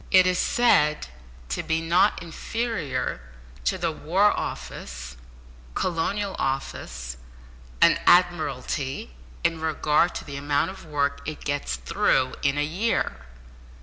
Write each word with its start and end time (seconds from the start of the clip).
It 0.09 0.25
is 0.25 0.39
said 0.39 1.05
to 1.49 1.61
be 1.61 1.79
not 1.79 2.23
inferior 2.23 3.21
to 3.65 3.77
the 3.77 3.91
War 3.91 4.31
Office, 4.31 5.15
Colonial 5.75 6.35
Office, 6.39 7.17
and 7.79 7.99
Admiralty 8.07 9.13
in 9.43 9.61
regard 9.61 10.15
to 10.15 10.25
the 10.25 10.37
amount 10.37 10.71
of 10.71 10.85
work 10.85 11.21
it 11.27 11.45
gets 11.45 11.75
through 11.75 12.33
in 12.41 12.57
a 12.57 12.63
year! 12.65 13.25